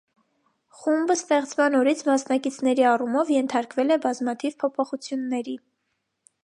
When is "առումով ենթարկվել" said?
2.93-3.97